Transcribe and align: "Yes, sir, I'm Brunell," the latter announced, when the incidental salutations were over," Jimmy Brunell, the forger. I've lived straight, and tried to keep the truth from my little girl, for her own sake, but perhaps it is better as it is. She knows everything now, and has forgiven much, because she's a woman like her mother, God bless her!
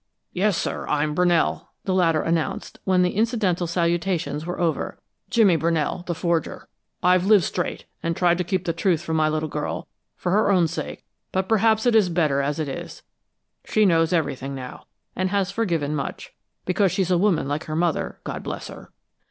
"Yes, 0.33 0.57
sir, 0.57 0.87
I'm 0.87 1.13
Brunell," 1.13 1.67
the 1.85 1.93
latter 1.93 2.23
announced, 2.23 2.79
when 2.85 3.03
the 3.03 3.11
incidental 3.13 3.67
salutations 3.67 4.47
were 4.47 4.59
over," 4.59 4.97
Jimmy 5.29 5.57
Brunell, 5.57 6.03
the 6.07 6.15
forger. 6.15 6.67
I've 7.03 7.27
lived 7.27 7.43
straight, 7.43 7.85
and 8.01 8.17
tried 8.17 8.39
to 8.39 8.43
keep 8.43 8.65
the 8.65 8.73
truth 8.73 9.03
from 9.03 9.17
my 9.17 9.29
little 9.29 9.47
girl, 9.47 9.87
for 10.17 10.31
her 10.31 10.49
own 10.51 10.67
sake, 10.67 11.05
but 11.31 11.47
perhaps 11.47 11.85
it 11.85 11.93
is 11.93 12.09
better 12.09 12.41
as 12.41 12.57
it 12.57 12.67
is. 12.67 13.03
She 13.63 13.85
knows 13.85 14.11
everything 14.11 14.55
now, 14.55 14.87
and 15.15 15.29
has 15.29 15.51
forgiven 15.51 15.93
much, 15.95 16.33
because 16.65 16.91
she's 16.91 17.11
a 17.11 17.17
woman 17.19 17.47
like 17.47 17.65
her 17.65 17.75
mother, 17.75 18.21
God 18.23 18.41
bless 18.41 18.69
her! 18.69 18.91